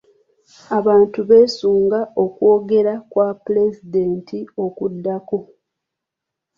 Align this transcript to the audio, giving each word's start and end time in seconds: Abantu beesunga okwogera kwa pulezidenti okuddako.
Abantu 0.77 1.19
beesunga 1.29 1.99
okwogera 2.23 2.93
kwa 3.11 3.27
pulezidenti 3.43 4.37
okuddako. 4.65 5.37